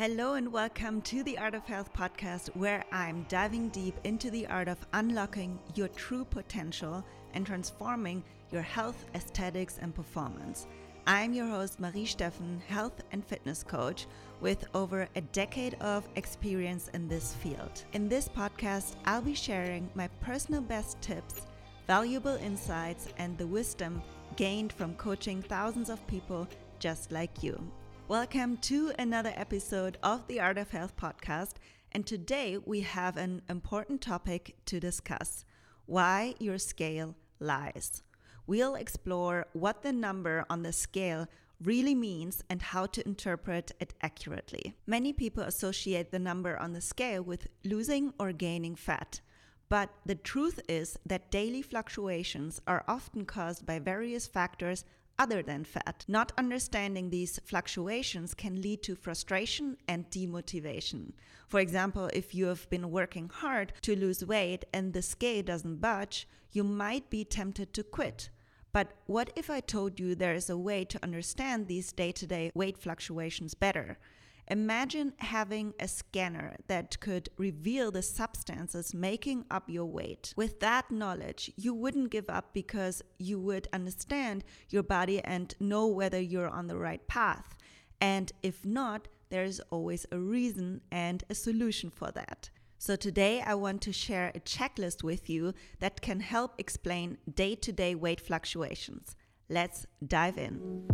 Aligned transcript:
Hello 0.00 0.32
and 0.32 0.50
welcome 0.50 1.02
to 1.02 1.22
the 1.24 1.36
Art 1.36 1.54
of 1.54 1.66
Health 1.66 1.92
podcast, 1.92 2.56
where 2.56 2.82
I'm 2.90 3.26
diving 3.28 3.68
deep 3.68 3.94
into 4.04 4.30
the 4.30 4.46
art 4.46 4.66
of 4.66 4.78
unlocking 4.94 5.58
your 5.74 5.88
true 5.88 6.24
potential 6.24 7.04
and 7.34 7.44
transforming 7.44 8.24
your 8.50 8.62
health, 8.62 9.04
aesthetics, 9.14 9.76
and 9.76 9.94
performance. 9.94 10.66
I'm 11.06 11.34
your 11.34 11.46
host, 11.46 11.80
Marie 11.80 12.06
Steffen, 12.06 12.62
health 12.62 13.02
and 13.12 13.22
fitness 13.22 13.62
coach 13.62 14.06
with 14.40 14.64
over 14.74 15.06
a 15.16 15.20
decade 15.20 15.74
of 15.82 16.08
experience 16.16 16.88
in 16.94 17.06
this 17.06 17.34
field. 17.34 17.84
In 17.92 18.08
this 18.08 18.26
podcast, 18.26 18.94
I'll 19.04 19.20
be 19.20 19.34
sharing 19.34 19.90
my 19.94 20.08
personal 20.22 20.62
best 20.62 20.98
tips, 21.02 21.42
valuable 21.86 22.36
insights, 22.36 23.08
and 23.18 23.36
the 23.36 23.46
wisdom 23.46 24.00
gained 24.36 24.72
from 24.72 24.94
coaching 24.94 25.42
thousands 25.42 25.90
of 25.90 26.06
people 26.06 26.48
just 26.78 27.12
like 27.12 27.42
you. 27.42 27.60
Welcome 28.10 28.56
to 28.62 28.90
another 28.98 29.32
episode 29.36 29.96
of 30.02 30.26
the 30.26 30.40
Art 30.40 30.58
of 30.58 30.70
Health 30.70 30.96
podcast. 30.96 31.52
And 31.92 32.04
today 32.04 32.58
we 32.58 32.80
have 32.80 33.16
an 33.16 33.40
important 33.48 34.00
topic 34.00 34.56
to 34.66 34.80
discuss 34.80 35.44
why 35.86 36.34
your 36.40 36.58
scale 36.58 37.14
lies. 37.38 38.02
We'll 38.48 38.74
explore 38.74 39.46
what 39.52 39.82
the 39.84 39.92
number 39.92 40.44
on 40.50 40.64
the 40.64 40.72
scale 40.72 41.28
really 41.62 41.94
means 41.94 42.42
and 42.50 42.60
how 42.60 42.86
to 42.86 43.06
interpret 43.06 43.70
it 43.78 43.94
accurately. 44.02 44.74
Many 44.88 45.12
people 45.12 45.44
associate 45.44 46.10
the 46.10 46.18
number 46.18 46.58
on 46.58 46.72
the 46.72 46.80
scale 46.80 47.22
with 47.22 47.46
losing 47.64 48.12
or 48.18 48.32
gaining 48.32 48.74
fat. 48.74 49.20
But 49.68 49.90
the 50.04 50.16
truth 50.16 50.58
is 50.68 50.98
that 51.06 51.30
daily 51.30 51.62
fluctuations 51.62 52.60
are 52.66 52.84
often 52.88 53.24
caused 53.24 53.64
by 53.64 53.78
various 53.78 54.26
factors 54.26 54.84
other 55.20 55.42
than 55.42 55.62
fat. 55.64 56.02
Not 56.08 56.32
understanding 56.38 57.10
these 57.10 57.38
fluctuations 57.44 58.32
can 58.32 58.62
lead 58.62 58.82
to 58.84 58.96
frustration 58.96 59.76
and 59.86 60.10
demotivation. 60.10 61.12
For 61.46 61.60
example, 61.60 62.08
if 62.14 62.34
you 62.34 62.46
have 62.46 62.68
been 62.70 62.90
working 62.90 63.28
hard 63.28 63.74
to 63.82 63.94
lose 63.94 64.24
weight 64.24 64.64
and 64.72 64.94
the 64.94 65.02
scale 65.02 65.42
doesn't 65.42 65.82
budge, 65.82 66.26
you 66.52 66.64
might 66.64 67.10
be 67.10 67.22
tempted 67.24 67.74
to 67.74 67.82
quit. 67.82 68.30
But 68.72 68.92
what 69.04 69.30
if 69.36 69.50
I 69.50 69.60
told 69.60 70.00
you 70.00 70.14
there 70.14 70.34
is 70.34 70.48
a 70.48 70.56
way 70.56 70.86
to 70.86 71.02
understand 71.02 71.66
these 71.66 71.92
day 71.92 72.12
to 72.12 72.26
day 72.26 72.50
weight 72.54 72.78
fluctuations 72.78 73.52
better? 73.52 73.98
Imagine 74.50 75.12
having 75.18 75.74
a 75.78 75.86
scanner 75.86 76.56
that 76.66 76.98
could 76.98 77.28
reveal 77.36 77.92
the 77.92 78.02
substances 78.02 78.92
making 78.92 79.44
up 79.48 79.70
your 79.70 79.84
weight. 79.84 80.34
With 80.36 80.58
that 80.58 80.90
knowledge, 80.90 81.52
you 81.56 81.72
wouldn't 81.72 82.10
give 82.10 82.28
up 82.28 82.52
because 82.52 83.00
you 83.16 83.38
would 83.38 83.68
understand 83.72 84.42
your 84.68 84.82
body 84.82 85.22
and 85.22 85.54
know 85.60 85.86
whether 85.86 86.20
you're 86.20 86.48
on 86.48 86.66
the 86.66 86.76
right 86.76 87.06
path. 87.06 87.56
And 88.00 88.32
if 88.42 88.66
not, 88.66 89.06
there's 89.28 89.60
always 89.70 90.04
a 90.10 90.18
reason 90.18 90.80
and 90.90 91.22
a 91.30 91.34
solution 91.36 91.88
for 91.88 92.10
that. 92.10 92.50
So 92.76 92.96
today 92.96 93.40
I 93.42 93.54
want 93.54 93.82
to 93.82 93.92
share 93.92 94.32
a 94.34 94.40
checklist 94.40 95.04
with 95.04 95.30
you 95.30 95.54
that 95.78 96.00
can 96.00 96.18
help 96.18 96.54
explain 96.58 97.18
day 97.32 97.54
to 97.54 97.70
day 97.70 97.94
weight 97.94 98.20
fluctuations. 98.20 99.14
Let's 99.48 99.86
dive 100.04 100.38
in. 100.38 100.86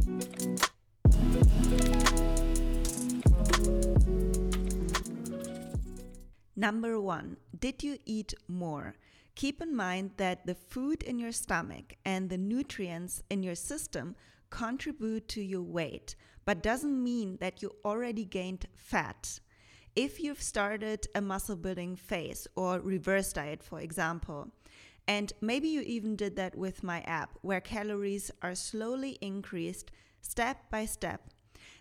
Number 6.59 6.99
one, 6.99 7.37
did 7.59 7.83
you 7.83 7.99
eat 8.07 8.33
more? 8.49 8.95
Keep 9.35 9.61
in 9.61 9.77
mind 9.77 10.13
that 10.17 10.47
the 10.47 10.55
food 10.55 11.03
in 11.03 11.19
your 11.19 11.33
stomach 11.33 11.97
and 12.03 12.31
the 12.31 12.39
nutrients 12.39 13.23
in 13.29 13.43
your 13.43 13.55
system 13.55 14.17
contribute 14.49 15.29
to 15.29 15.43
your 15.43 15.61
weight, 15.61 16.17
but 16.47 16.63
doesn't 16.63 17.05
mean 17.05 17.37
that 17.43 17.61
you 17.61 17.77
already 17.85 18.25
gained 18.25 18.65
fat. 18.75 19.39
If 19.95 20.19
you've 20.19 20.41
started 20.41 21.07
a 21.15 21.21
muscle 21.21 21.57
building 21.57 21.95
phase 21.95 22.47
or 22.57 22.81
reverse 22.81 23.35
diet, 23.35 23.63
for 23.63 23.81
example, 23.81 24.51
and 25.07 25.35
maybe 25.43 25.69
you 25.69 25.83
even 25.83 26.17
did 26.17 26.37
that 26.37 26.57
with 26.57 26.83
my 26.83 27.03
app, 27.03 27.39
where 27.43 27.61
calories 27.61 28.31
are 28.41 28.55
slowly 28.55 29.19
increased 29.21 29.91
step 30.23 30.71
by 30.71 30.87
step, 30.87 31.29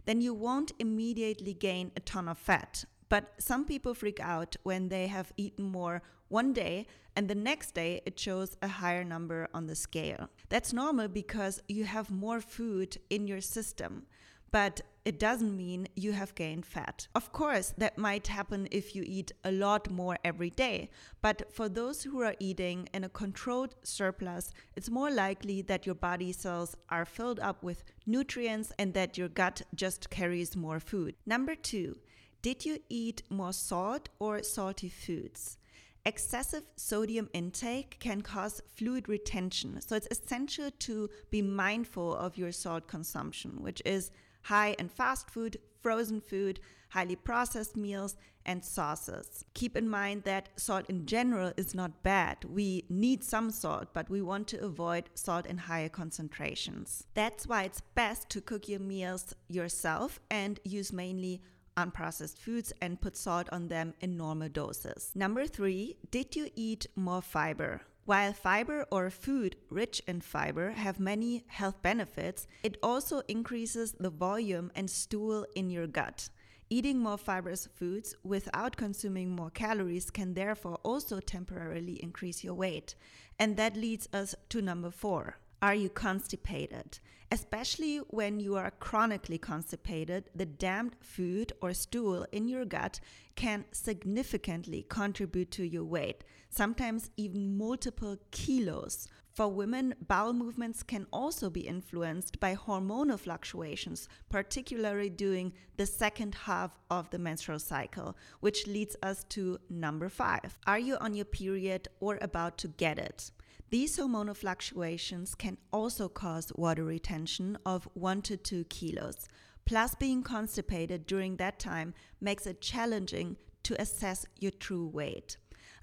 then 0.03 0.19
you 0.19 0.33
won't 0.33 0.73
immediately 0.79 1.53
gain 1.53 1.93
a 1.95 2.01
ton 2.01 2.27
of 2.27 2.37
fat 2.37 2.83
but 3.09 3.33
some 3.37 3.65
people 3.65 3.93
freak 3.93 4.19
out 4.19 4.55
when 4.63 4.89
they 4.89 5.07
have 5.07 5.33
eaten 5.37 5.65
more 5.65 6.01
one 6.27 6.53
day 6.53 6.87
and 7.15 7.27
the 7.27 7.35
next 7.35 7.73
day 7.73 8.01
it 8.05 8.19
shows 8.19 8.57
a 8.61 8.67
higher 8.67 9.03
number 9.03 9.47
on 9.53 9.67
the 9.67 9.75
scale. 9.75 10.29
That's 10.49 10.73
normal 10.73 11.07
because 11.07 11.61
you 11.67 11.85
have 11.85 12.11
more 12.11 12.41
food 12.41 12.97
in 13.09 13.27
your 13.27 13.41
system, 13.41 14.05
but 14.51 14.81
it 15.05 15.19
doesn't 15.19 15.55
mean 15.55 15.87
you 15.95 16.13
have 16.13 16.33
gained 16.33 16.65
fat. 16.65 17.07
Of 17.13 17.31
course, 17.31 17.73
that 17.77 17.97
might 17.97 18.27
happen 18.27 18.67
if 18.71 18.95
you 18.95 19.03
eat 19.05 19.31
a 19.43 19.51
lot 19.51 19.91
more 19.91 20.17
every 20.25 20.49
day, 20.49 20.89
but 21.21 21.53
for 21.53 21.69
those 21.69 22.01
who 22.03 22.21
are 22.21 22.35
eating 22.39 22.89
in 22.93 23.03
a 23.03 23.09
controlled 23.09 23.75
surplus, 23.83 24.51
it's 24.75 24.89
more 24.89 25.11
likely 25.11 25.61
that 25.63 25.85
your 25.85 25.95
body 25.95 26.31
cells 26.31 26.75
are 26.89 27.05
filled 27.05 27.39
up 27.39 27.63
with 27.63 27.83
nutrients 28.07 28.73
and 28.79 28.93
that 28.95 29.17
your 29.17 29.29
gut 29.29 29.61
just 29.75 30.09
carries 30.09 30.55
more 30.55 30.79
food. 30.79 31.15
Number 31.25 31.53
two, 31.53 31.97
did 32.45 32.63
you 32.63 32.77
eat 32.89 33.23
more 33.27 33.51
salt 33.51 34.07
or 34.19 34.43
salty 34.43 34.87
foods? 34.87 35.57
Excessive 36.05 36.61
sodium 36.75 37.27
intake 37.33 37.97
can 37.99 38.21
cause 38.21 38.61
fluid 38.67 39.09
retention, 39.09 39.81
so 39.81 39.95
it's 39.95 40.07
essential 40.11 40.69
to 40.77 41.09
be 41.31 41.41
mindful 41.41 42.15
of 42.15 42.37
your 42.37 42.51
salt 42.51 42.87
consumption, 42.87 43.63
which 43.63 43.81
is 43.83 44.11
high 44.43 44.75
in 44.77 44.89
fast 44.89 45.27
food, 45.27 45.57
frozen 45.81 46.21
food, 46.21 46.59
highly 46.89 47.15
processed 47.15 47.75
meals, 47.75 48.15
and 48.45 48.63
sauces. 48.63 49.43
Keep 49.55 49.75
in 49.75 49.89
mind 49.89 50.21
that 50.25 50.49
salt 50.55 50.85
in 50.87 51.07
general 51.07 51.51
is 51.57 51.73
not 51.73 52.03
bad. 52.03 52.37
We 52.47 52.85
need 52.89 53.23
some 53.23 53.49
salt, 53.49 53.87
but 53.91 54.07
we 54.07 54.21
want 54.21 54.47
to 54.49 54.63
avoid 54.63 55.09
salt 55.15 55.47
in 55.47 55.57
higher 55.57 55.89
concentrations. 55.89 57.07
That's 57.15 57.47
why 57.47 57.63
it's 57.63 57.81
best 57.95 58.29
to 58.29 58.39
cook 58.41 58.69
your 58.69 58.81
meals 58.81 59.33
yourself 59.49 60.19
and 60.29 60.59
use 60.63 60.93
mainly 60.93 61.41
unprocessed 61.77 62.37
foods 62.37 62.73
and 62.81 63.01
put 63.01 63.17
salt 63.17 63.47
on 63.51 63.67
them 63.67 63.93
in 64.01 64.17
normal 64.17 64.49
doses. 64.49 65.11
Number 65.15 65.47
three, 65.47 65.97
did 66.11 66.35
you 66.35 66.49
eat 66.55 66.87
more 66.95 67.21
fiber? 67.21 67.81
While 68.05 68.33
fiber 68.33 68.85
or 68.91 69.09
food 69.09 69.55
rich 69.69 70.01
in 70.07 70.21
fiber 70.21 70.71
have 70.71 70.99
many 70.99 71.43
health 71.47 71.81
benefits, 71.81 72.45
it 72.61 72.77
also 72.83 73.21
increases 73.27 73.93
the 73.99 74.11
volume 74.11 74.71
and 74.75 74.89
stool 74.89 75.47
in 75.55 75.71
your 75.71 75.87
gut. 75.87 76.29
Eating 76.69 76.99
more 76.99 77.17
fibrous 77.17 77.67
foods 77.75 78.15
without 78.23 78.75
consuming 78.75 79.35
more 79.35 79.49
calories 79.49 80.09
can 80.09 80.33
therefore 80.33 80.79
also 80.83 81.19
temporarily 81.19 82.01
increase 82.01 82.43
your 82.43 82.55
weight. 82.55 82.95
And 83.39 83.57
that 83.57 83.75
leads 83.75 84.07
us 84.13 84.35
to 84.49 84.61
number 84.61 84.91
four 84.91 85.37
are 85.65 85.73
you 85.73 85.89
constipated? 85.89 86.99
Especially 87.31 87.97
when 88.09 88.39
you 88.39 88.55
are 88.55 88.69
chronically 88.79 89.39
constipated, 89.39 90.29
the 90.35 90.45
damp 90.45 90.95
food 91.03 91.51
or 91.59 91.73
stool 91.73 92.23
in 92.31 92.47
your 92.47 92.65
gut 92.65 92.99
can 93.35 93.65
significantly 93.71 94.85
contribute 94.87 95.49
to 95.49 95.63
your 95.63 95.83
weight, 95.83 96.23
sometimes 96.51 97.09
even 97.17 97.57
multiple 97.57 98.15
kilos. 98.29 99.07
For 99.33 99.47
women, 99.47 99.95
bowel 100.07 100.33
movements 100.33 100.83
can 100.83 101.07
also 101.11 101.49
be 101.49 101.61
influenced 101.61 102.39
by 102.39 102.55
hormonal 102.55 103.19
fluctuations, 103.19 104.07
particularly 104.29 105.09
during 105.09 105.51
the 105.77 105.87
second 105.87 106.35
half 106.35 106.77
of 106.91 107.09
the 107.09 107.17
menstrual 107.17 107.57
cycle, 107.57 108.15
which 108.39 108.67
leads 108.67 108.95
us 109.01 109.23
to 109.29 109.57
number 109.71 110.09
five. 110.09 110.59
Are 110.67 110.77
you 110.77 110.97
on 110.97 111.15
your 111.15 111.25
period 111.25 111.87
or 111.99 112.19
about 112.21 112.59
to 112.59 112.67
get 112.67 112.99
it? 112.99 113.31
These 113.75 113.97
hormonal 113.97 114.37
fluctuations 114.37 115.35
can 115.35 115.57
also 115.73 116.07
cause 116.07 116.49
water 116.55 116.85
retention 116.85 117.57
of 117.65 117.89
1 117.93 118.21
to 118.21 118.37
2 118.37 118.63
kilos. 118.69 119.27
Plus, 119.65 119.95
being 119.95 120.23
constipated 120.23 121.05
during 121.05 121.35
that 121.35 121.59
time 121.59 121.93
makes 122.21 122.47
it 122.47 122.61
challenging 122.61 123.35
to 123.63 123.75
assess 123.81 124.25
your 124.39 124.51
true 124.51 124.87
weight. 124.87 125.35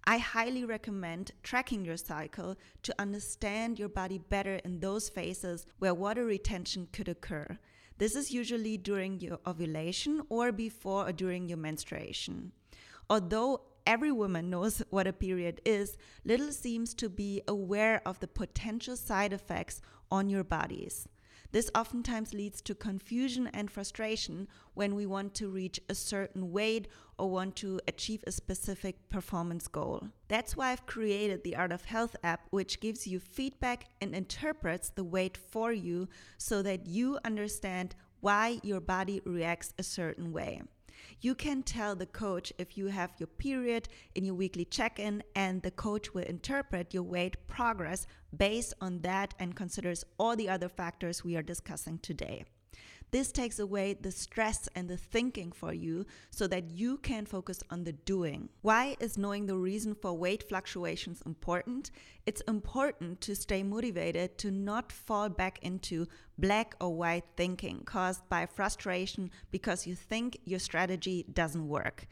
I 0.04 0.16
highly 0.16 0.64
recommend 0.64 1.32
tracking 1.42 1.84
your 1.84 1.98
cycle 1.98 2.56
to 2.82 2.94
understand 2.98 3.78
your 3.78 3.90
body 3.90 4.16
better 4.16 4.54
in 4.64 4.80
those 4.80 5.10
phases 5.10 5.66
where 5.78 5.92
water 5.92 6.24
retention 6.24 6.88
could 6.94 7.10
occur. 7.10 7.58
This 7.98 8.16
is 8.16 8.32
usually 8.32 8.78
during 8.78 9.20
your 9.20 9.38
ovulation 9.46 10.22
or 10.30 10.50
before 10.50 11.08
or 11.08 11.12
during 11.12 11.46
your 11.46 11.58
menstruation. 11.58 12.52
Although 13.10 13.60
every 13.86 14.12
woman 14.12 14.50
knows 14.50 14.82
what 14.90 15.06
a 15.06 15.12
period 15.12 15.60
is, 15.64 15.96
little 16.24 16.52
seems 16.52 16.94
to 16.94 17.08
be 17.08 17.42
aware 17.48 18.02
of 18.06 18.20
the 18.20 18.28
potential 18.28 18.96
side 18.96 19.32
effects 19.32 19.80
on 20.10 20.28
your 20.28 20.44
bodies. 20.44 21.08
This 21.52 21.70
oftentimes 21.74 22.32
leads 22.32 22.62
to 22.62 22.74
confusion 22.74 23.50
and 23.52 23.70
frustration 23.70 24.48
when 24.72 24.94
we 24.94 25.04
want 25.04 25.34
to 25.34 25.50
reach 25.50 25.78
a 25.90 25.94
certain 25.94 26.50
weight 26.50 26.88
or 27.18 27.30
want 27.30 27.56
to 27.56 27.78
achieve 27.86 28.24
a 28.26 28.32
specific 28.32 29.10
performance 29.10 29.68
goal. 29.68 30.08
That's 30.28 30.56
why 30.56 30.72
I've 30.72 30.86
created 30.86 31.44
the 31.44 31.56
Art 31.56 31.70
of 31.70 31.84
Health 31.84 32.16
app, 32.24 32.46
which 32.50 32.80
gives 32.80 33.06
you 33.06 33.20
feedback 33.20 33.84
and 34.00 34.14
interprets 34.14 34.88
the 34.88 35.04
weight 35.04 35.36
for 35.36 35.72
you 35.72 36.08
so 36.38 36.62
that 36.62 36.86
you 36.86 37.18
understand 37.22 37.94
why 38.20 38.58
your 38.62 38.80
body 38.80 39.20
reacts 39.26 39.74
a 39.78 39.82
certain 39.82 40.32
way. 40.32 40.62
You 41.20 41.34
can 41.34 41.62
tell 41.62 41.94
the 41.94 42.06
coach 42.06 42.52
if 42.58 42.76
you 42.76 42.86
have 42.86 43.12
your 43.18 43.26
period 43.26 43.88
in 44.14 44.24
your 44.24 44.34
weekly 44.34 44.64
check 44.64 44.98
in, 44.98 45.22
and 45.34 45.62
the 45.62 45.70
coach 45.70 46.14
will 46.14 46.24
interpret 46.24 46.94
your 46.94 47.02
weight 47.02 47.46
progress 47.46 48.06
based 48.36 48.74
on 48.80 49.00
that 49.02 49.34
and 49.38 49.54
considers 49.54 50.04
all 50.18 50.36
the 50.36 50.48
other 50.48 50.68
factors 50.68 51.24
we 51.24 51.36
are 51.36 51.42
discussing 51.42 51.98
today. 51.98 52.44
This 53.12 53.30
takes 53.30 53.58
away 53.58 53.92
the 53.92 54.10
stress 54.10 54.70
and 54.74 54.88
the 54.88 54.96
thinking 54.96 55.52
for 55.52 55.74
you 55.74 56.06
so 56.30 56.46
that 56.46 56.70
you 56.70 56.96
can 56.96 57.26
focus 57.26 57.62
on 57.68 57.84
the 57.84 57.92
doing. 57.92 58.48
Why 58.62 58.96
is 59.00 59.18
knowing 59.18 59.44
the 59.44 59.56
reason 59.58 59.94
for 59.94 60.14
weight 60.16 60.48
fluctuations 60.48 61.20
important? 61.26 61.90
It's 62.24 62.40
important 62.48 63.20
to 63.20 63.36
stay 63.36 63.62
motivated 63.62 64.38
to 64.38 64.50
not 64.50 64.90
fall 64.90 65.28
back 65.28 65.58
into 65.60 66.08
black 66.38 66.74
or 66.80 66.96
white 66.96 67.24
thinking 67.36 67.82
caused 67.84 68.26
by 68.30 68.46
frustration 68.46 69.30
because 69.50 69.86
you 69.86 69.94
think 69.94 70.38
your 70.46 70.58
strategy 70.58 71.26
doesn't 71.30 71.68
work. 71.68 72.06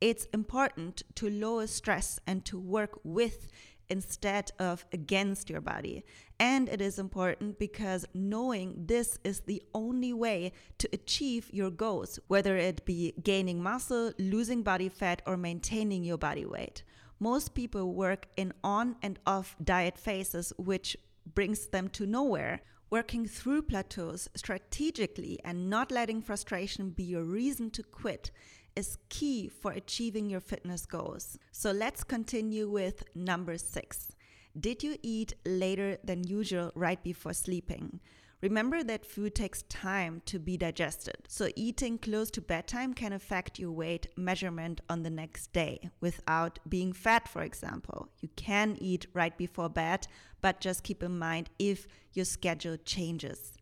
It's 0.00 0.24
important 0.32 1.02
to 1.16 1.28
lower 1.28 1.66
stress 1.66 2.18
and 2.26 2.46
to 2.46 2.58
work 2.58 2.98
with 3.04 3.48
instead 3.88 4.52
of 4.58 4.84
against 4.92 5.48
your 5.50 5.60
body. 5.60 6.04
And 6.38 6.68
it 6.68 6.80
is 6.80 6.98
important 6.98 7.58
because 7.58 8.06
knowing 8.14 8.74
this 8.86 9.18
is 9.24 9.40
the 9.40 9.62
only 9.74 10.12
way 10.12 10.52
to 10.78 10.88
achieve 10.92 11.48
your 11.52 11.70
goals, 11.70 12.18
whether 12.28 12.56
it 12.56 12.84
be 12.84 13.14
gaining 13.22 13.62
muscle, 13.62 14.12
losing 14.18 14.62
body 14.62 14.88
fat, 14.88 15.22
or 15.26 15.36
maintaining 15.36 16.04
your 16.04 16.18
body 16.18 16.44
weight. 16.44 16.82
Most 17.18 17.54
people 17.54 17.94
work 17.94 18.26
in 18.36 18.52
on 18.62 18.96
and 19.02 19.18
off 19.26 19.56
diet 19.62 19.96
phases, 19.96 20.52
which 20.58 20.96
brings 21.34 21.68
them 21.68 21.88
to 21.90 22.06
nowhere. 22.06 22.60
Working 22.88 23.26
through 23.26 23.62
plateaus 23.62 24.28
strategically 24.36 25.40
and 25.44 25.68
not 25.68 25.90
letting 25.90 26.22
frustration 26.22 26.90
be 26.90 27.02
your 27.02 27.24
reason 27.24 27.70
to 27.70 27.82
quit 27.82 28.30
is 28.76 28.98
key 29.08 29.48
for 29.48 29.72
achieving 29.72 30.30
your 30.30 30.40
fitness 30.40 30.86
goals. 30.86 31.38
So 31.50 31.72
let's 31.72 32.04
continue 32.04 32.68
with 32.68 33.02
number 33.14 33.58
six. 33.58 34.12
Did 34.58 34.82
you 34.82 34.96
eat 35.02 35.34
later 35.44 35.98
than 36.04 36.24
usual 36.24 36.72
right 36.74 37.02
before 37.02 37.32
sleeping? 37.32 38.00
Remember 38.42 38.84
that 38.84 39.06
food 39.06 39.34
takes 39.34 39.62
time 39.62 40.20
to 40.26 40.38
be 40.38 40.58
digested, 40.58 41.16
so 41.26 41.48
eating 41.56 41.96
close 41.96 42.30
to 42.32 42.42
bedtime 42.42 42.92
can 42.92 43.14
affect 43.14 43.58
your 43.58 43.72
weight 43.72 44.08
measurement 44.16 44.82
on 44.90 45.02
the 45.02 45.10
next 45.10 45.54
day 45.54 45.90
without 46.02 46.58
being 46.68 46.92
fat, 46.92 47.28
for 47.28 47.42
example. 47.42 48.10
You 48.20 48.28
can 48.36 48.76
eat 48.78 49.06
right 49.14 49.36
before 49.36 49.70
bed, 49.70 50.06
but 50.42 50.60
just 50.60 50.84
keep 50.84 51.02
in 51.02 51.18
mind 51.18 51.48
if 51.58 51.88
your 52.12 52.26
schedule 52.26 52.76
changes. 52.76 53.54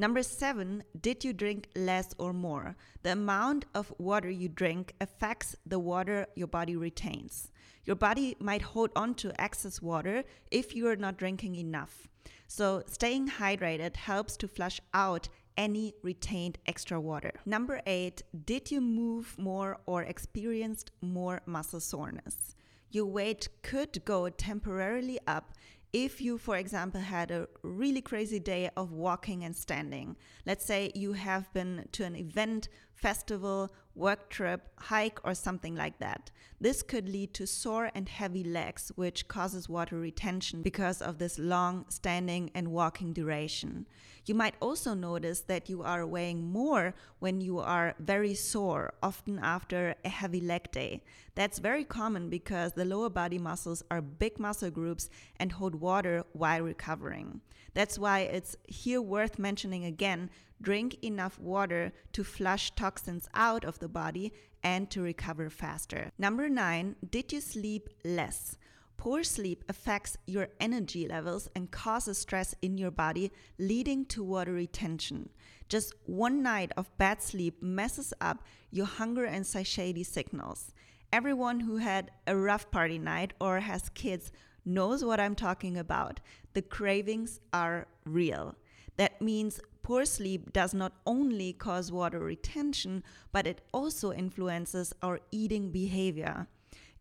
Number 0.00 0.22
seven, 0.22 0.84
did 1.00 1.24
you 1.24 1.32
drink 1.32 1.70
less 1.74 2.14
or 2.18 2.32
more? 2.32 2.76
The 3.02 3.10
amount 3.12 3.64
of 3.74 3.92
water 3.98 4.30
you 4.30 4.48
drink 4.48 4.94
affects 5.00 5.56
the 5.66 5.80
water 5.80 6.28
your 6.36 6.46
body 6.46 6.76
retains. 6.76 7.50
Your 7.84 7.96
body 7.96 8.36
might 8.38 8.62
hold 8.62 8.90
on 8.94 9.14
to 9.16 9.32
excess 9.40 9.82
water 9.82 10.22
if 10.52 10.76
you 10.76 10.86
are 10.86 10.94
not 10.94 11.16
drinking 11.16 11.56
enough. 11.56 12.06
So, 12.46 12.84
staying 12.86 13.26
hydrated 13.26 13.96
helps 13.96 14.36
to 14.36 14.46
flush 14.46 14.80
out 14.94 15.28
any 15.56 15.94
retained 16.04 16.58
extra 16.68 17.00
water. 17.00 17.32
Number 17.44 17.82
eight, 17.84 18.22
did 18.44 18.70
you 18.70 18.80
move 18.80 19.34
more 19.36 19.80
or 19.84 20.04
experienced 20.04 20.92
more 21.02 21.42
muscle 21.44 21.80
soreness? 21.80 22.54
Your 22.90 23.06
weight 23.06 23.48
could 23.62 24.02
go 24.04 24.30
temporarily 24.30 25.18
up 25.26 25.52
if 25.92 26.20
you, 26.20 26.38
for 26.38 26.56
example, 26.56 27.00
had 27.00 27.30
a 27.30 27.48
really 27.62 28.02
crazy 28.02 28.38
day 28.38 28.70
of 28.76 28.92
walking 28.92 29.44
and 29.44 29.56
standing, 29.56 30.16
let's 30.44 30.64
say 30.64 30.92
you 30.94 31.14
have 31.14 31.52
been 31.52 31.88
to 31.92 32.04
an 32.04 32.14
event, 32.14 32.68
festival, 33.00 33.70
work 33.94 34.28
trip, 34.28 34.68
hike, 34.76 35.18
or 35.24 35.34
something 35.34 35.74
like 35.74 35.98
that, 35.98 36.30
this 36.60 36.82
could 36.82 37.08
lead 37.08 37.32
to 37.34 37.46
sore 37.46 37.90
and 37.94 38.08
heavy 38.08 38.42
legs, 38.42 38.90
which 38.96 39.28
causes 39.28 39.68
water 39.68 39.98
retention 39.98 40.62
because 40.62 41.00
of 41.00 41.18
this 41.18 41.38
long 41.38 41.84
standing 41.88 42.50
and 42.54 42.68
walking 42.68 43.12
duration. 43.12 43.86
You 44.26 44.34
might 44.34 44.54
also 44.60 44.94
notice 44.94 45.40
that 45.42 45.68
you 45.68 45.82
are 45.82 46.06
weighing 46.06 46.50
more 46.50 46.94
when 47.18 47.40
you 47.40 47.60
are 47.60 47.94
very 47.98 48.34
sore, 48.34 48.92
often 49.02 49.38
after 49.38 49.94
a 50.04 50.08
heavy 50.08 50.40
leg 50.40 50.70
day. 50.72 51.02
That's 51.34 51.58
very 51.60 51.84
common 51.84 52.28
because 52.28 52.72
the 52.72 52.84
lower 52.84 53.08
body 53.08 53.38
muscles 53.38 53.82
are 53.90 54.02
big 54.02 54.38
muscle 54.38 54.70
groups 54.70 55.08
and 55.36 55.52
hold 55.52 55.76
water 55.76 56.24
while 56.32 56.62
recovering. 56.62 57.40
That's 57.74 57.98
why 57.98 58.20
it's 58.20 58.56
here 58.66 59.00
worth 59.00 59.38
mentioning 59.38 59.84
again 59.84 60.30
drink 60.60 60.96
enough 61.02 61.38
water 61.38 61.92
to 62.12 62.24
flush 62.24 62.70
toxins 62.74 63.28
out 63.34 63.64
of 63.64 63.78
the 63.78 63.88
body 63.88 64.32
and 64.62 64.90
to 64.90 65.02
recover 65.02 65.50
faster. 65.50 66.10
Number 66.18 66.48
nine, 66.48 66.96
did 67.10 67.32
you 67.32 67.40
sleep 67.40 67.88
less? 68.04 68.56
Poor 68.96 69.22
sleep 69.22 69.64
affects 69.68 70.16
your 70.26 70.48
energy 70.58 71.06
levels 71.06 71.48
and 71.54 71.70
causes 71.70 72.18
stress 72.18 72.54
in 72.60 72.76
your 72.76 72.90
body, 72.90 73.30
leading 73.56 74.04
to 74.06 74.24
water 74.24 74.52
retention. 74.52 75.30
Just 75.68 75.94
one 76.06 76.42
night 76.42 76.72
of 76.76 76.96
bad 76.98 77.22
sleep 77.22 77.62
messes 77.62 78.12
up 78.20 78.42
your 78.72 78.86
hunger 78.86 79.24
and 79.24 79.46
satiety 79.46 80.02
signals. 80.02 80.72
Everyone 81.12 81.60
who 81.60 81.76
had 81.76 82.10
a 82.26 82.36
rough 82.36 82.70
party 82.72 82.98
night 82.98 83.32
or 83.40 83.60
has 83.60 83.88
kids 83.90 84.32
knows 84.64 85.04
what 85.04 85.20
I'm 85.20 85.34
talking 85.36 85.78
about. 85.78 86.18
The 86.54 86.62
cravings 86.62 87.38
are 87.52 87.86
real. 88.04 88.56
That 88.98 89.22
means 89.22 89.60
poor 89.82 90.04
sleep 90.04 90.52
does 90.52 90.74
not 90.74 90.92
only 91.06 91.54
cause 91.54 91.90
water 91.90 92.18
retention, 92.18 93.02
but 93.32 93.46
it 93.46 93.62
also 93.72 94.12
influences 94.12 94.92
our 95.02 95.20
eating 95.30 95.70
behavior. 95.70 96.46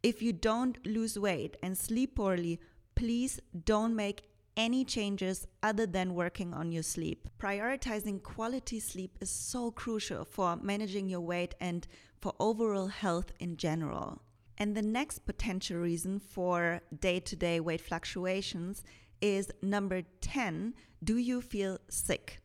If 0.04 0.22
you 0.22 0.32
don't 0.32 0.86
lose 0.86 1.20
weight 1.20 1.58
and 1.62 1.78
sleep 1.78 2.16
poorly, 2.16 2.60
please 2.96 3.40
don't 3.66 3.96
make 3.96 4.30
any 4.56 4.86
changes 4.86 5.48
other 5.62 5.86
than 5.86 6.16
working 6.16 6.54
on 6.54 6.72
your 6.72 6.84
sleep. 6.84 7.28
Prioritizing 7.40 8.24
quality 8.24 8.80
sleep 8.80 9.18
is 9.20 9.30
so 9.30 9.72
crucial 9.72 10.24
for 10.24 10.56
managing 10.56 11.10
your 11.10 11.22
weight 11.22 11.56
and 11.60 11.88
for 12.22 12.34
overall 12.40 12.88
health 12.88 13.32
in 13.40 13.58
general. 13.58 14.22
And 14.58 14.76
the 14.76 14.82
next 14.82 15.26
potential 15.26 15.78
reason 15.78 16.20
for 16.20 16.82
day 17.00 17.20
to 17.22 17.36
day 17.36 17.60
weight 17.60 17.82
fluctuations 17.82 18.84
is 19.22 19.52
number 19.62 20.04
10 20.22 20.74
do 21.04 21.18
you 21.18 21.42
feel 21.42 21.80
sick? 21.90 22.40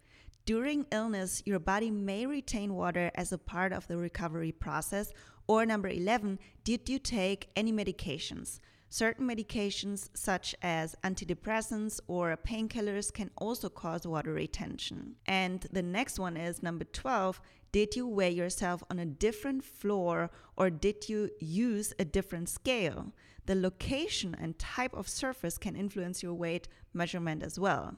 During 0.45 0.87
illness, 0.91 1.43
your 1.47 1.61
body 1.61 1.91
may 1.91 2.27
retain 2.27 2.75
water 2.75 3.11
as 3.15 3.33
a 3.33 3.39
part 3.39 3.73
of 3.73 3.87
the 3.87 3.97
recovery 3.97 4.53
process 4.53 5.13
or 5.47 5.65
number 5.65 5.89
11, 5.89 6.39
did 6.65 6.89
you 6.89 6.99
take 6.99 7.51
any 7.57 7.73
medications? 7.73 8.59
Certain 8.89 9.27
medications, 9.27 10.11
such 10.15 10.55
as 10.61 10.95
antidepressants 11.03 11.99
or 12.09 12.37
painkillers, 12.37 13.13
can 13.13 13.31
also 13.39 13.69
cause 13.69 14.07
water 14.07 14.35
retention. 14.35 15.15
And 15.27 15.67
the 15.73 15.83
next 15.83 16.19
one 16.19 16.37
is 16.37 16.63
number 16.63 16.85
12 16.85 17.41
Did 17.73 17.97
you 17.97 18.07
weigh 18.07 18.33
yourself 18.33 18.85
on 18.91 18.99
a 18.99 19.07
different 19.07 19.65
floor 19.65 20.31
or 20.57 20.69
did 20.69 21.09
you 21.09 21.31
use 21.41 21.95
a 21.99 22.05
different 22.05 22.51
scale? 22.51 23.15
The 23.47 23.55
location 23.55 24.37
and 24.39 24.59
type 24.59 24.93
of 24.93 25.09
surface 25.09 25.57
can 25.57 25.75
influence 25.75 26.23
your 26.23 26.35
weight 26.35 26.69
measurement 26.93 27.43
as 27.43 27.59
well. 27.59 27.97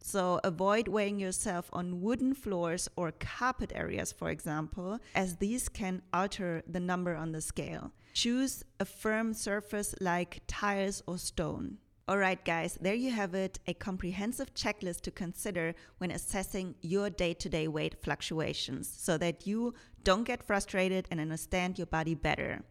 So 0.00 0.40
avoid 0.44 0.88
weighing 0.88 1.18
yourself 1.18 1.68
on 1.72 2.00
wooden 2.00 2.34
floors 2.34 2.88
or 2.96 3.12
carpet 3.12 3.72
areas, 3.74 4.12
for 4.12 4.30
example, 4.30 4.98
as 5.14 5.36
these 5.36 5.68
can 5.68 6.02
alter 6.12 6.62
the 6.68 6.80
number 6.80 7.14
on 7.14 7.32
the 7.32 7.40
scale. 7.40 7.92
Choose 8.14 8.64
a 8.80 8.84
firm 8.84 9.34
surface 9.34 9.94
like 10.00 10.42
tiles 10.46 11.02
or 11.06 11.18
stone. 11.18 11.78
All 12.08 12.18
right, 12.18 12.42
guys, 12.44 12.78
there 12.80 12.94
you 12.94 13.10
have 13.10 13.34
it 13.34 13.58
a 13.66 13.74
comprehensive 13.74 14.54
checklist 14.54 15.00
to 15.02 15.10
consider 15.10 15.74
when 15.98 16.12
assessing 16.12 16.76
your 16.80 17.10
day 17.10 17.34
to 17.34 17.48
day 17.48 17.66
weight 17.66 17.96
fluctuations 18.00 18.88
so 18.88 19.18
that 19.18 19.44
you 19.44 19.74
don't 20.04 20.22
get 20.22 20.46
frustrated 20.46 21.08
and 21.10 21.20
understand 21.20 21.78
your 21.78 21.88
body 21.88 22.14
better. 22.14 22.62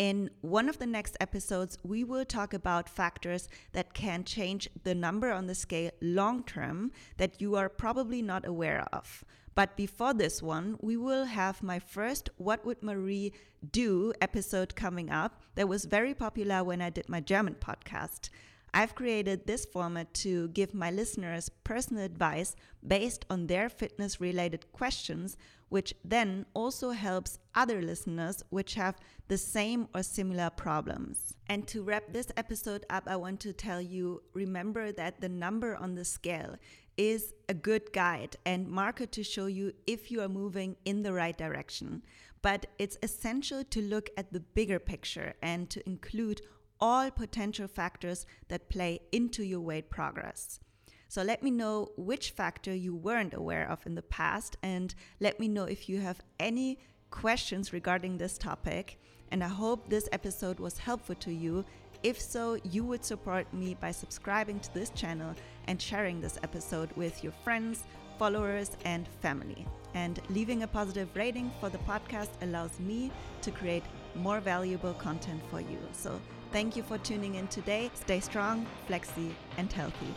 In 0.00 0.30
one 0.40 0.70
of 0.70 0.78
the 0.78 0.86
next 0.86 1.18
episodes, 1.20 1.76
we 1.82 2.04
will 2.04 2.24
talk 2.24 2.54
about 2.54 2.88
factors 2.88 3.50
that 3.72 3.92
can 3.92 4.24
change 4.24 4.66
the 4.82 4.94
number 4.94 5.30
on 5.30 5.46
the 5.46 5.54
scale 5.54 5.90
long 6.00 6.42
term 6.42 6.90
that 7.18 7.38
you 7.42 7.54
are 7.56 7.68
probably 7.68 8.22
not 8.22 8.46
aware 8.46 8.86
of. 8.94 9.22
But 9.54 9.76
before 9.76 10.14
this 10.14 10.42
one, 10.42 10.78
we 10.80 10.96
will 10.96 11.26
have 11.26 11.62
my 11.62 11.78
first 11.78 12.30
What 12.38 12.64
Would 12.64 12.82
Marie 12.82 13.34
Do 13.72 14.14
episode 14.22 14.74
coming 14.74 15.10
up 15.10 15.42
that 15.54 15.68
was 15.68 15.84
very 15.84 16.14
popular 16.14 16.64
when 16.64 16.80
I 16.80 16.88
did 16.88 17.10
my 17.10 17.20
German 17.20 17.56
podcast. 17.60 18.30
I've 18.72 18.94
created 18.94 19.46
this 19.46 19.64
format 19.64 20.14
to 20.14 20.48
give 20.48 20.74
my 20.74 20.90
listeners 20.90 21.48
personal 21.64 22.04
advice 22.04 22.54
based 22.86 23.24
on 23.28 23.46
their 23.46 23.68
fitness 23.68 24.20
related 24.20 24.70
questions 24.72 25.36
which 25.70 25.94
then 26.04 26.44
also 26.52 26.90
helps 26.90 27.38
other 27.54 27.80
listeners 27.80 28.42
which 28.50 28.74
have 28.74 28.96
the 29.28 29.38
same 29.38 29.88
or 29.94 30.02
similar 30.02 30.50
problems. 30.50 31.34
And 31.46 31.66
to 31.68 31.82
wrap 31.84 32.12
this 32.12 32.32
episode 32.36 32.84
up, 32.90 33.04
I 33.06 33.14
want 33.16 33.38
to 33.40 33.52
tell 33.52 33.80
you 33.80 34.22
remember 34.34 34.90
that 34.92 35.20
the 35.20 35.28
number 35.28 35.76
on 35.76 35.94
the 35.94 36.04
scale 36.04 36.56
is 36.96 37.34
a 37.48 37.54
good 37.54 37.92
guide 37.92 38.36
and 38.44 38.68
marker 38.68 39.06
to 39.06 39.22
show 39.22 39.46
you 39.46 39.72
if 39.86 40.10
you 40.10 40.20
are 40.20 40.28
moving 40.28 40.76
in 40.84 41.02
the 41.02 41.12
right 41.12 41.38
direction. 41.38 42.02
but 42.42 42.66
it's 42.78 42.96
essential 43.02 43.62
to 43.64 43.82
look 43.82 44.08
at 44.16 44.32
the 44.32 44.40
bigger 44.40 44.78
picture 44.78 45.34
and 45.42 45.68
to 45.68 45.86
include 45.86 46.40
all 46.80 47.10
potential 47.10 47.68
factors 47.68 48.26
that 48.48 48.68
play 48.68 49.00
into 49.12 49.44
your 49.44 49.60
weight 49.60 49.90
progress. 49.90 50.60
So 51.08 51.22
let 51.22 51.42
me 51.42 51.50
know 51.50 51.90
which 51.96 52.30
factor 52.30 52.72
you 52.72 52.94
weren't 52.94 53.34
aware 53.34 53.68
of 53.68 53.84
in 53.84 53.96
the 53.96 54.02
past, 54.02 54.56
and 54.62 54.94
let 55.18 55.40
me 55.40 55.48
know 55.48 55.64
if 55.64 55.88
you 55.88 56.00
have 56.00 56.20
any 56.38 56.78
questions 57.10 57.72
regarding 57.72 58.16
this 58.16 58.38
topic. 58.38 59.00
And 59.32 59.42
I 59.42 59.48
hope 59.48 59.88
this 59.88 60.08
episode 60.12 60.60
was 60.60 60.78
helpful 60.78 61.16
to 61.16 61.32
you. 61.32 61.64
If 62.02 62.20
so, 62.20 62.58
you 62.62 62.84
would 62.84 63.04
support 63.04 63.52
me 63.52 63.76
by 63.80 63.90
subscribing 63.90 64.60
to 64.60 64.72
this 64.72 64.90
channel 64.90 65.34
and 65.66 65.82
sharing 65.82 66.20
this 66.20 66.38
episode 66.42 66.90
with 66.92 67.22
your 67.22 67.32
friends, 67.44 67.82
followers, 68.18 68.70
and 68.84 69.08
family. 69.20 69.66
And 69.94 70.20
leaving 70.28 70.62
a 70.62 70.68
positive 70.68 71.08
rating 71.14 71.50
for 71.58 71.68
the 71.68 71.78
podcast 71.78 72.30
allows 72.42 72.78
me 72.78 73.10
to 73.42 73.50
create 73.50 73.84
more 74.14 74.40
valuable 74.40 74.94
content 74.94 75.42
for 75.50 75.60
you. 75.60 75.78
So, 75.92 76.20
thank 76.52 76.76
you 76.76 76.82
for 76.82 76.98
tuning 76.98 77.36
in 77.36 77.48
today. 77.48 77.90
Stay 77.94 78.20
strong, 78.20 78.66
flexy, 78.86 79.34
and 79.56 79.72
healthy. 79.72 80.14